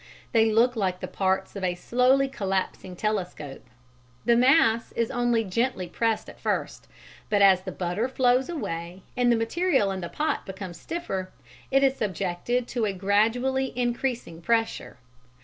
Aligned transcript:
They 0.31 0.49
look 0.51 0.75
like 0.75 0.99
the 0.99 1.07
parts 1.07 1.55
of 1.55 1.63
a 1.63 1.75
slowly 1.75 2.27
collapsing 2.27 2.95
telescope. 2.95 3.61
The 4.25 4.35
"mass" 4.35 4.91
is 4.93 5.11
only 5.11 5.43
gently 5.43 5.87
pressed 5.87 6.27
at 6.27 6.39
first, 6.39 6.87
but 7.29 7.43
as 7.43 7.61
the 7.61 7.71
butter 7.71 8.07
flows 8.07 8.49
away 8.49 9.03
and 9.15 9.31
the 9.31 9.35
material 9.35 9.91
in 9.91 10.01
the 10.01 10.09
pot 10.09 10.43
becomes 10.47 10.79
stiffer, 10.81 11.29
it 11.69 11.83
is 11.83 11.97
subjected 11.97 12.67
to 12.69 12.85
a 12.85 12.93
gradually 12.93 13.77
increasing 13.77 14.41
pressure. 14.41 14.97